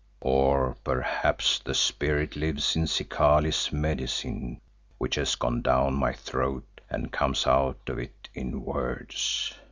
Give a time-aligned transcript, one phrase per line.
[0.23, 4.59] Or perhaps the spirit lives in Zikali's Medicine
[4.97, 9.53] which has gone down my throat and comes out of it in words.